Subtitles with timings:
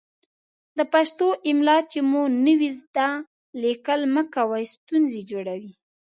[0.77, 3.09] د پښتو املا چې مو نه وي ذده،
[3.63, 5.71] ليکل مه کوئ ستونزې جوړوي.